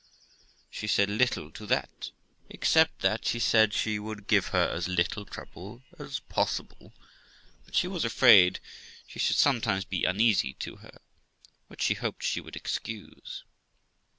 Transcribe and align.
She 0.71 0.87
said 0.87 1.11
little 1.11 1.51
to 1.51 1.67
that, 1.67 2.09
except 2.49 3.01
that, 3.01 3.23
she 3.23 3.37
said, 3.37 3.71
she 3.71 3.99
would 3.99 4.25
give 4.25 4.47
her 4.47 4.67
as 4.67 4.87
little 4.87 5.25
trouble 5.25 5.83
as 5.99 6.21
possible; 6.21 6.95
but 7.65 7.75
she 7.75 7.87
was 7.87 8.03
afraid 8.03 8.59
she 9.05 9.19
should 9.19 9.35
sometimes 9.37 9.85
be 9.85 10.05
uneasy 10.05 10.53
to 10.55 10.77
her, 10.77 10.97
which 11.67 11.83
she 11.83 11.93
hoped 11.93 12.23
she 12.23 12.41
would 12.41 12.55
excuse. 12.55 13.43